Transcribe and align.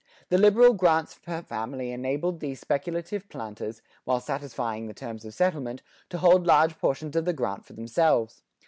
The 0.29 0.39
liberal 0.39 0.73
grants 0.73 1.19
per 1.23 1.43
family 1.43 1.91
enabled 1.91 2.39
these 2.39 2.59
speculative 2.59 3.29
planters, 3.29 3.83
while 4.03 4.19
satisfying 4.19 4.87
the 4.87 4.95
terms 4.95 5.25
of 5.25 5.35
settlement, 5.35 5.83
to 6.09 6.17
hold 6.17 6.47
large 6.47 6.79
portions 6.79 7.15
of 7.15 7.25
the 7.25 7.33
grant 7.33 7.67
for 7.67 7.73
themselves. 7.73 8.41